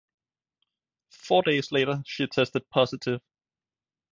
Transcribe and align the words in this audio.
Four 1.11 1.43
days 1.43 1.71
later 1.71 2.01
she 2.07 2.25
tested 2.25 2.67
positive. 2.71 3.21